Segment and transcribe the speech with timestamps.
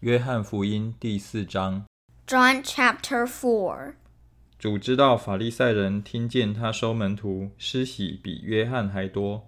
[0.00, 1.84] 约翰福音第四章，
[2.26, 3.94] John chapter 4.
[4.58, 9.46] 主知道法利赛人听见他收门徒施洗比约翰还多，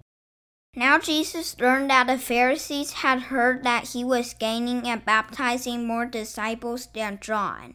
[0.73, 6.07] Now Jesus learned that the Pharisees had heard that he was gaining and baptizing more
[6.07, 7.73] disciples than John.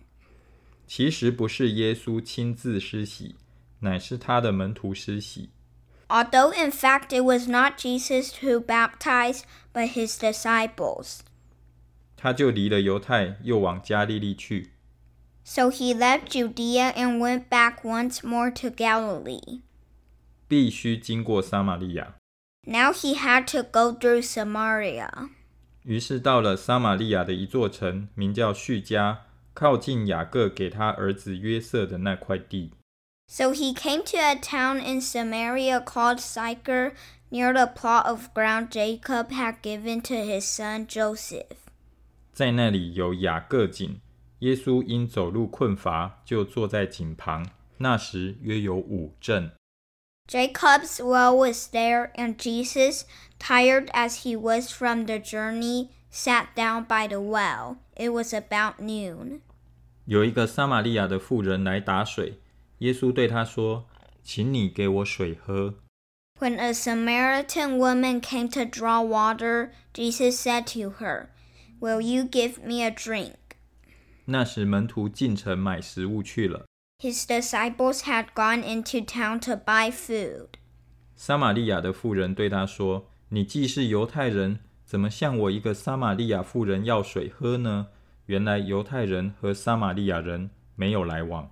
[0.87, 3.37] 其实不是耶稣亲自施洗，
[3.81, 5.51] 乃是他的门徒施洗。
[6.09, 11.21] Although in fact it was not Jesus who baptized, but his disciples.
[12.17, 14.71] 他就离了犹太，又往加利利去。
[15.45, 19.61] So he left Judea and went back once more to Galilee.
[20.47, 22.15] 必须经过撒玛利亚。
[22.65, 25.31] Now he had to go through Samaria.
[25.83, 29.23] 于是到了撒玛利亚的一座城，名叫叙加，
[29.53, 32.71] 靠近雅各给他儿子约瑟的那块地。
[33.27, 36.93] So he came to a town in Samaria called Sychar,
[37.31, 41.57] near the plot of ground Jacob had given to his son Joseph.
[42.37, 44.01] 在那里有雅各井，
[44.41, 47.47] 耶稣因走路困乏，就坐在井旁。
[47.79, 49.53] 那时约有五阵。
[50.29, 53.03] Jacob's well was there, and Jesus,
[53.39, 57.79] tired as he was from the journey, sat down by the well.
[57.97, 59.41] It was about noon.
[60.05, 62.39] 有一个撒玛利亚的妇人来打水，
[62.79, 65.75] 耶稣对她说：“请你给我水喝。
[66.39, 71.27] When a Samaritan woman came to draw water, Jesus said to her,
[71.81, 73.35] Will you give me a drink?
[74.27, 76.67] ”那时门徒进城买食物去了。
[77.01, 80.51] His disciples had gone into town to buy food.
[81.17, 87.89] 撒玛利亚的妇人对他说：“你既是犹太人，怎么向我一个撒玛利亚妇人要水喝呢？”
[88.27, 91.51] 原来犹太人和撒玛利亚人没有来往。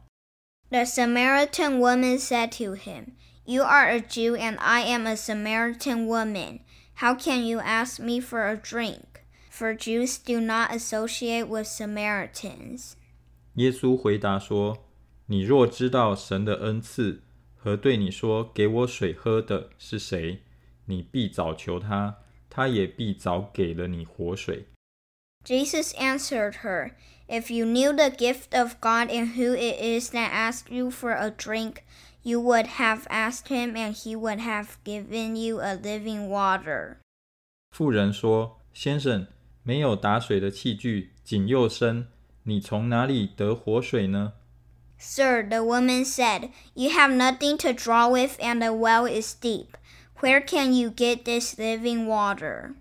[0.71, 6.07] The Samaritan woman said to him, You are a Jew and I am a Samaritan
[6.07, 6.61] woman.
[6.99, 9.14] How can you ask me for a drink?
[9.55, 12.95] For Jews do not associate with Samaritans.
[13.55, 17.23] 耶稣回答说：“你若知道神的恩赐
[17.57, 20.41] 和对你说‘给我水喝’的是谁，
[20.87, 22.19] 你必早求他，
[22.49, 24.67] 他也必早给了你活水。”
[25.45, 26.93] Jesus answered her,
[27.27, 31.13] If you knew the gift of God and who it is that asks you for
[31.13, 31.85] a drink,
[32.23, 36.97] you would have asked him and he would have given you a living water.
[37.71, 39.27] 妇人说：“先生，
[39.68, 42.08] 没有打水的器具，井又深，
[42.44, 44.34] 你从哪里得活水呢？”
[44.98, 49.70] Sir, the woman said, You have nothing to draw with, and the well is deep.
[50.22, 52.76] Where can you get this living water?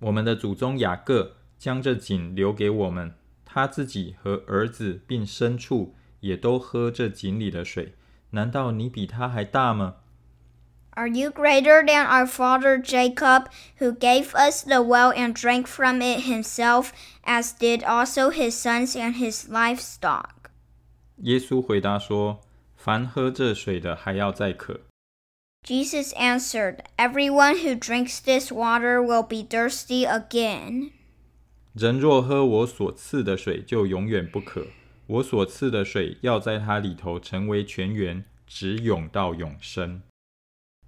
[0.00, 7.94] 我们的祖宗雅各将这井留给我们，他自己和儿子并牲畜也都喝这井里的水。
[8.30, 9.96] 难道你比他还大吗？
[10.95, 13.49] Are you greater than our father Jacob,
[13.79, 16.91] who gave us the well and drank from it himself,
[17.23, 20.51] as did also his sons and his livestock?
[21.23, 24.81] 耶稣回答说：“凡喝这水的，还要再渴；
[25.65, 30.91] Jesus answered, Everyone who drinks this water will be thirsty again.
[31.73, 34.67] 人若喝我所赐的水，就永远不渴。
[35.07, 40.01] 我所赐的水要在它里头成为泉源，直涌到永生。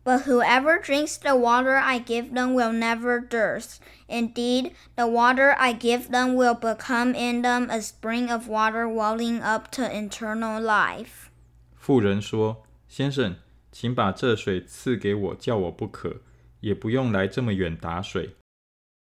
[0.08, 3.82] But whoever drinks the water I give them will never thirst.
[4.10, 9.42] Indeed, the water I give them will become in them a spring of water welling
[9.42, 11.30] up to eternal life.
[11.76, 13.38] 妇人说：“先生，
[13.72, 16.22] 请把这水赐给我，叫我不渴，
[16.60, 18.36] 也不用来这么远打水。”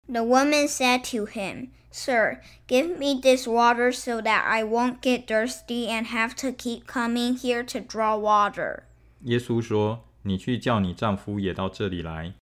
[0.07, 5.25] The woman said to him, Sir, give me this water so that I won't get
[5.25, 8.83] thirsty and have to keep coming here to draw water.
[9.23, 12.34] 耶稣说：“ 你去叫你丈夫也到这里来。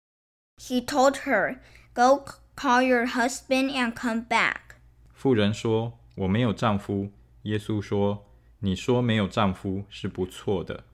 [0.56, 1.58] He told her,
[1.92, 2.24] Go
[2.56, 4.76] call your husband and come back.
[5.12, 7.10] ”妇人说：“我没有丈夫。”
[7.42, 8.24] 耶稣说
[8.60, 10.84] ：“你说没有丈夫是不错的。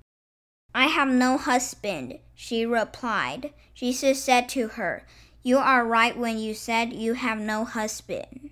[0.73, 3.53] I have no husband, she replied.
[3.75, 5.03] Jesus said to her,
[5.43, 8.51] You are right when you said you have no husband.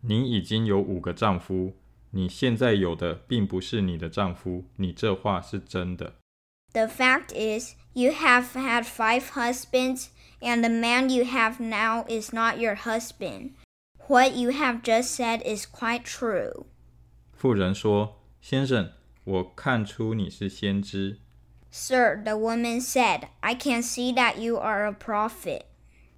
[0.00, 1.74] 你已经有五个丈夫，
[2.10, 4.64] 你现在有的并不是你的丈夫。
[4.76, 6.14] 你这话是真的。
[6.73, 10.09] The fact is, you have had five husbands,
[10.41, 13.55] and the man you have now is not your husband.
[14.07, 16.67] What you have just said is quite true.
[17.33, 18.91] 妇人说：“先生，
[19.23, 21.19] 我看出你是先知。
[21.71, 25.63] Sir, the woman said, I can see that you are a prophet.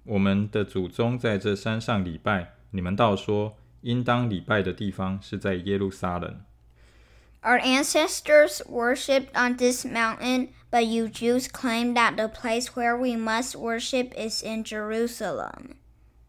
[0.04, 6.44] 我们的祖宗在这山上礼拜，你们倒说应当礼拜的地方是在耶路撒冷。
[7.42, 13.16] Our ancestors worshipped on this mountain, but you Jews claim that the place where we
[13.16, 15.76] must worship is in Jerusalem.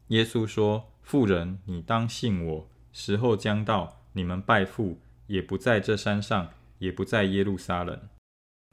[0.07, 4.97] 耶稣说：“妇人，你当信我， 时候将到，你们拜父
[5.27, 8.09] 也不在这山上，也不在耶路撒冷。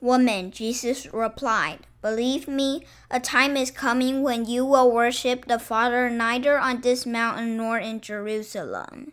[0.00, 6.08] Woman, Jesus replied, Believe me, a time is coming when you will worship the Father
[6.08, 9.12] neither on this mountain nor in Jerusalem.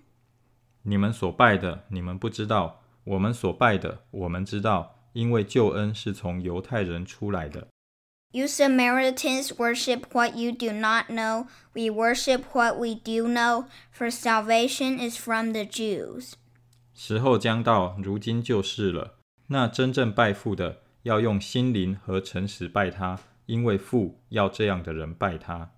[0.83, 7.68] 你们所拜的，你们不知道； 我们所拜的，我们知道，因为救恩是从犹太人出来的。
[8.30, 11.48] You Samaritans worship what you do not know.
[11.74, 16.32] We worship what we do know, for salvation is from the Jews.
[16.94, 19.18] 时候将到，如今就是了。
[19.48, 25.72] 那真正拜父的，要用心灵和诚实拜他，因为父要这样的人拜他。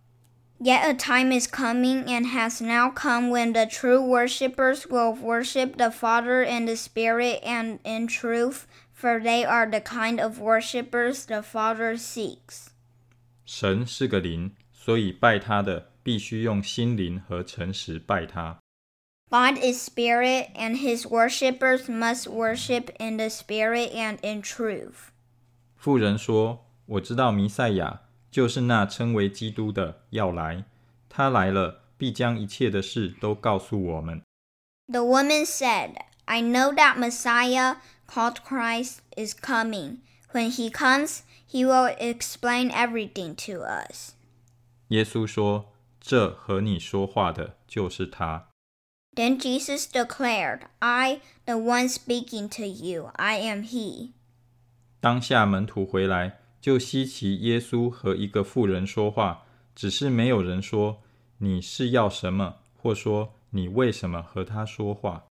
[0.62, 5.78] Yet a time is coming and has now come when the true worshippers will worship
[5.78, 11.26] the Father in the Spirit and in truth, for they are the kind of worshippers
[11.26, 12.72] the Father seeks.
[13.46, 18.60] 神是个灵，所以拜他的必须用心灵和诚实拜他。
[19.32, 25.12] God is Spirit, and his worshippers must worship in the Spirit and in truth.
[25.78, 28.02] 妇人说：“我知道弥赛亚
[28.34, 30.66] 就是那称为基督的要来，
[31.10, 34.22] 他来了，必将一切的事都告诉我们。”
[34.92, 35.96] The woman said,
[36.26, 37.78] I know that Messiah,
[38.08, 39.98] called Christ, is coming.
[40.32, 44.14] When he comes, he will explain everything to us.
[44.90, 48.48] 耶稣说：“这和你说话的就是他。”
[49.16, 54.12] Then Jesus declared, I, the one speaking to you, I am he.
[55.00, 59.44] 当下门徒回来， 就稀奇耶稣和一个妇人说话，
[59.76, 61.02] 只是没有人说
[61.40, 65.26] 你是要什么，或说你为什么和他说话。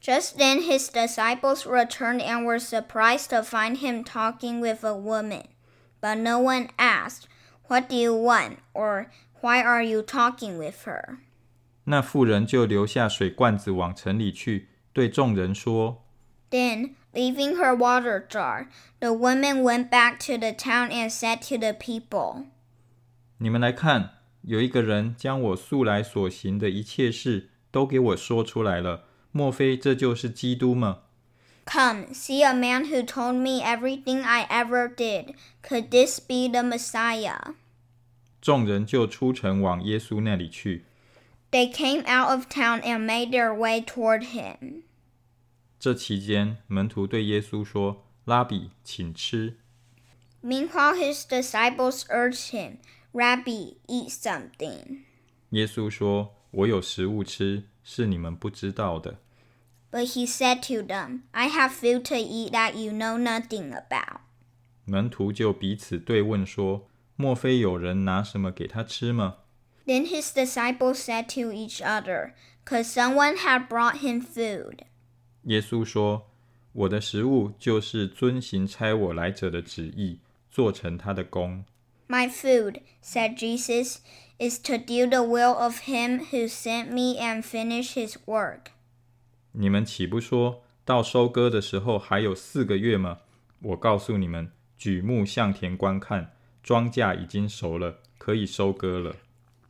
[0.00, 5.44] Just then his disciples returned and were surprised to find him talking with a woman.
[6.00, 7.26] But no one asked,
[7.68, 8.56] What do you want?
[8.74, 9.06] or
[9.40, 11.18] Why are you talking with her?
[11.84, 16.04] 那妇人就留下水罐子往城里去，对众人说：
[16.50, 18.68] Then, leaving her water jar,
[19.00, 22.46] the woman went back to the town and said to the people,
[23.38, 24.10] 你们来看，
[24.42, 29.04] 有一个人将我素来所行的一切事都给我说出来了。
[29.30, 30.98] 莫非这就是基督吗？
[31.64, 35.34] Come, see a man who told me everything I ever did.
[35.62, 37.54] Could this be the Messiah?
[38.40, 40.84] 众人就出城往耶稣那里去。
[41.52, 44.82] They came out of town and made their way toward him.
[45.78, 49.58] 这期间，门徒对耶稣说：“拉比，请吃。
[50.42, 52.78] Meanwhile, his disciples urged him,
[53.12, 55.00] Rabbi, eat something.
[55.50, 59.18] ”耶稣说：“我有食物吃，是你们不知道的。
[59.90, 64.20] But he said to them, I have food to eat that you know nothing about.
[64.84, 69.36] ”门徒就彼此对问说：“莫非有人拿什么给他吃吗
[69.84, 72.32] Then his disciples said to each other,
[72.64, 74.84] Could someone have brought him food?
[75.47, 76.27] 耶稣说
[76.73, 80.19] ：“我的食物就是遵行差我来者的旨意，
[80.51, 81.63] 做成他的功。
[82.09, 83.97] My food, said Jesus,
[84.37, 88.71] is to do the will of him who sent me and finish his work.
[89.53, 93.19] 你们岂不说到收割的时候还有四个月吗？
[93.61, 99.15] 我告诉你们，举目向田观看，庄稼已经熟了，可以收割了。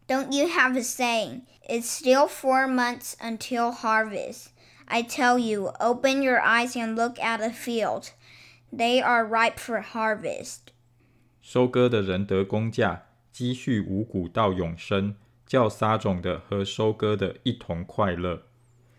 [0.07, 4.51] Don't you have a saying, It's still four months until harvest?
[4.89, 8.13] I tell you, open your eyes and look at the fields.
[8.73, 10.73] They are ripe for harvest.
[11.41, 15.15] 收割的人得工价，积蓄五谷到永生，
[15.47, 18.43] 叫撒种的和收割的一同快乐。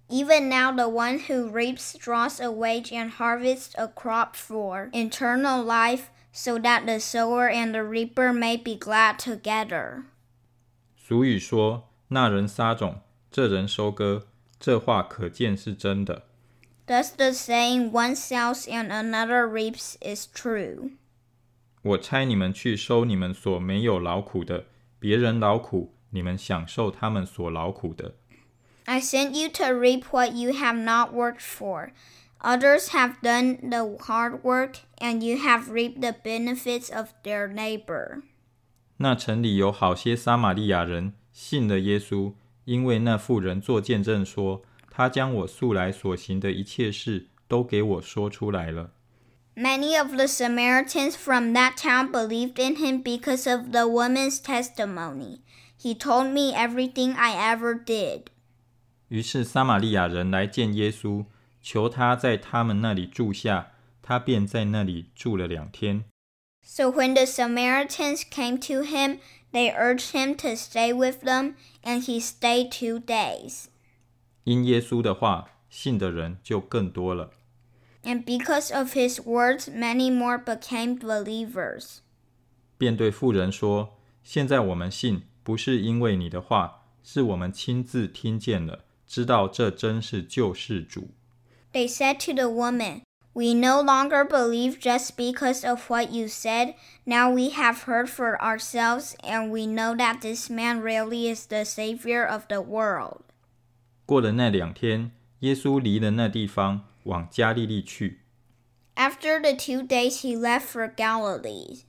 [0.09, 5.63] Even now, the one who reaps draws a wage and harvests a crop for eternal
[5.63, 10.03] life, so that the sower and the reaper may be glad together.
[11.08, 13.00] 俗语说：“那人撒种，
[13.30, 14.26] 这人收割。”
[14.60, 16.24] 这话可见是真的。
[16.86, 20.90] Thus, the saying, one sows and another reaps, is true.
[21.80, 24.66] 我差你们去收你们所没有劳苦的，
[24.98, 28.16] 别人劳苦，你们享受他们所劳苦的。
[28.84, 31.92] I sent you to reap what you have not worked for.
[32.40, 38.20] Others have done the hard work, and you have reaped the benefits of their labor.
[38.98, 48.90] 那城里有好些撒玛利亚人信了耶稣，因为那妇人做见证说，他将我素来所行的一切事都给我说出来了。
[49.54, 55.40] Many of the Samaritans from that town believed in him because of the woman's testimony.
[55.80, 58.22] He told me everything I ever did.
[59.08, 61.26] 于是撒玛利亚人来见耶稣，
[61.62, 63.68] 求他在他们那里住下，
[64.02, 66.04] 他便在那里住了两天。
[66.67, 69.19] So when the Samaritans came to him,
[69.51, 73.65] they urged him to stay with them, and he stayed two days.
[74.45, 77.31] 因耶稣的话，信的人就更多了。
[78.03, 81.99] And because of his words, many more became believers.
[82.77, 91.09] 便对妇人说：“现在我们信，不是因为你的话，是我们亲自听见了，知道这真是救世主。
[91.71, 96.75] They said to the woman, We no longer believe just because of what you said.
[97.05, 101.65] Now we have heard for ourselves, and we know that this man really is the
[101.65, 103.23] Savior of the world.
[104.05, 108.19] ”过了那两天，耶稣离了那地方，往加利利去，
[108.95, 111.81] After the two days, he left for Galilee.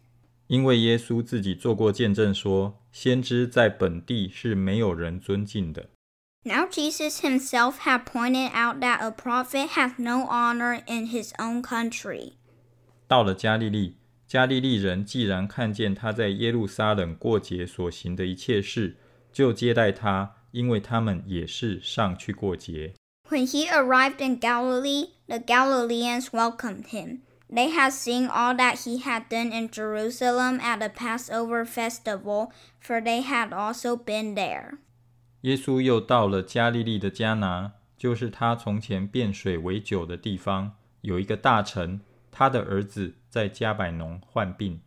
[0.46, 5.90] 因为耶稣自己做过见证说，先知在本地是没有人尊敬的。
[6.44, 11.62] Now Jesus himself had pointed out that a prophet hath no honor in his own
[11.62, 12.34] country.
[13.08, 13.96] 到了加利利，
[14.26, 18.96] 加利利人既然看见他在耶路撒冷过节所行的一切事，
[19.32, 22.92] 就接待他，因为他们也是上去过节。
[23.30, 27.20] When he arrived in Galilee, the Galileans welcomed him.
[27.50, 33.00] They had seen all that he had done in Jerusalem at the Passover festival, for
[33.00, 34.78] they had also been there.
[35.41, 40.75] 耶稣又到了加利利的迦拿，就是他从前变水为酒的地方。
[41.01, 44.81] 有一个大臣，他的儿子在迦百农患病。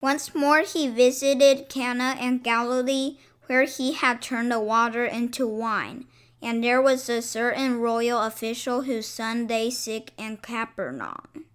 [0.00, 3.16] Once more he visited Cana and Galilee,
[3.48, 6.04] where he had turned the water into wine.
[6.40, 11.46] And there was a certain royal official whose son lay sick in Capernaum.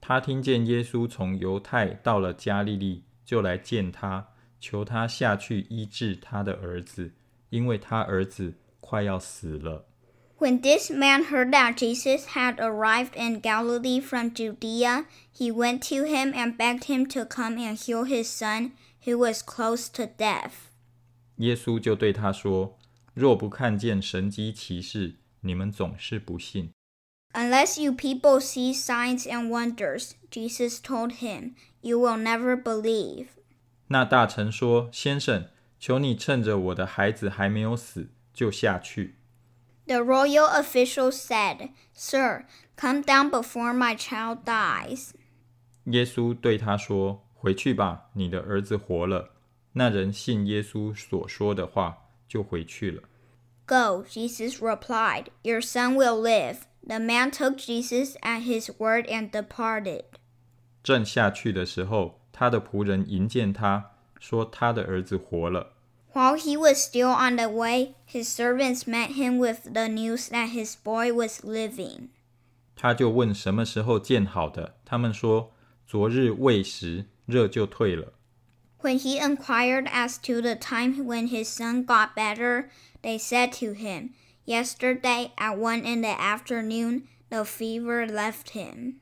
[0.00, 4.28] 他听见耶稣从犹太到了加利利，就来见他，
[4.58, 7.12] 求他下去医治他的儿子。
[7.50, 9.86] 因为他儿子快要死了。
[10.38, 16.32] When this man heard that Jesus had arrived in Galilee from Judea, he went to him
[16.32, 18.72] and begged him to come and heal his son,
[19.04, 20.70] who was close to death.
[21.38, 22.78] 耶稣就对他说
[23.14, 26.70] ：“若不看见神迹奇事，你们总是不信。”
[27.34, 33.26] Unless you people see signs and wonders, Jesus told him, you will never believe.
[33.88, 39.16] 那大臣说：“先生。”求你趁着我的孩子还没有死，就下去。
[39.86, 42.44] The royal official said, Sir,
[42.76, 45.10] come down before my child dies.
[45.84, 49.30] ”耶稣对他说：“回去吧，你的儿子活了。”
[49.72, 53.02] 那人信耶稣所说的话，就回去了。
[53.66, 56.62] Go, Jesus replied, Your son will live.
[56.86, 60.04] The man took Jesus at his word and departed.
[60.82, 65.73] 正下去的时候，他的仆人迎见他，说他的儿子活了。
[66.13, 70.49] While he was still on the way, his servants met him with the news that
[70.49, 72.09] his boy was living.
[72.75, 75.51] 他就问什么时候见好的，他们说
[75.87, 78.13] 昨日未时，热就退了。
[78.81, 82.69] When he inquired as to the time when his son got better,
[83.01, 84.09] they said to him,
[84.45, 88.95] Yesterday at one in the afternoon, the fever left him.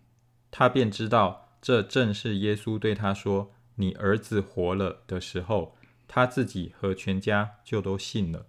[0.52, 5.76] 他便知道这正是耶稣对他说：“ 你儿子活了”的时候，
[6.08, 8.48] 他自己和全家就都信了。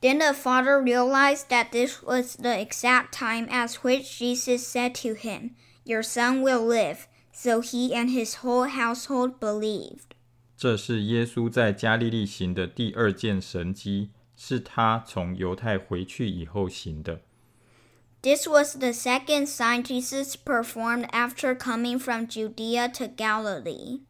[0.00, 5.14] Then the father realized that this was the exact time at which Jesus said to
[5.14, 5.50] him,
[5.84, 7.06] Your son will live.
[7.32, 10.16] So he and his whole household believed.
[10.56, 17.22] 这是耶稣在加利利行的第二件神迹，是他从犹太回去以后行的。
[18.22, 24.02] This was the second sign Jesus performed after coming from Judea to Galilee.